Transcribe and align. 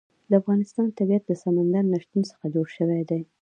د 0.29 0.31
افغانستان 0.41 0.87
طبیعت 0.99 1.23
له 1.29 1.35
سمندر 1.43 1.83
نه 1.91 1.97
شتون 2.03 2.21
څخه 2.31 2.45
جوړ 2.53 2.67
شوی 2.77 3.01
دی. 3.09 3.21